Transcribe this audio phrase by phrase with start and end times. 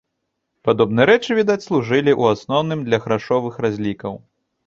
[0.67, 4.13] Падобныя рэчы, відаць, служылі ў асноўным для грашовых разлікаў.